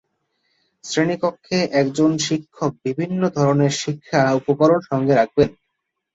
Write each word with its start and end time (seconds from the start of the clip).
শ্রেণীকক্ষে 0.83 1.57
একজন 1.81 2.11
শিক্ষক 2.27 2.71
বিভিন্ন 2.85 3.21
ধরনের 3.37 3.73
শিক্ষা 3.81 4.21
উপকরণ 4.39 4.79
সঙ্গে 4.89 5.13
রাখবেন। 5.15 5.49